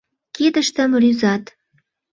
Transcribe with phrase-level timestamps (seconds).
[0.35, 1.43] Кидыштым рӱзат.